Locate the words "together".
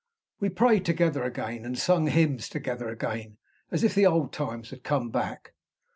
0.83-1.23, 2.49-2.89